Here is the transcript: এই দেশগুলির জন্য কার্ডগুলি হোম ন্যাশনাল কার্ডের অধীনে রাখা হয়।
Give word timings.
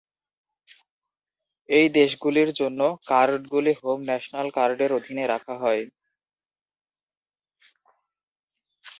এই 1.69 1.87
দেশগুলির 1.97 2.49
জন্য 2.59 2.79
কার্ডগুলি 3.07 3.73
হোম 3.79 3.99
ন্যাশনাল 4.09 4.47
কার্ডের 4.57 4.91
অধীনে 4.97 5.23
রাখা 5.27 5.55
হয়। 5.63 5.83